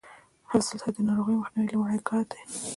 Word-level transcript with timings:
حفظ 0.51 0.67
الصحه 0.73 0.91
د 0.93 0.97
ناروغیو 1.07 1.41
مخنیوي 1.41 1.69
لومړنی 1.73 1.99
ګام 2.07 2.21
دی. 2.31 2.41